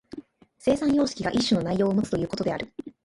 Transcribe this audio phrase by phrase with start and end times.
[0.57, 2.73] 生産様式が一種の内容をもつということである。